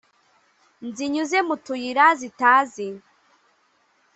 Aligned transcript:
nzinyuze 0.87 1.37
mu 1.47 1.55
tuyira 1.63 2.05
zitazi. 2.19 2.87